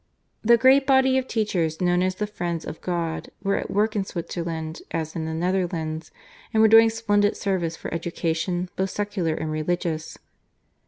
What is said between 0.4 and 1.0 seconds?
The great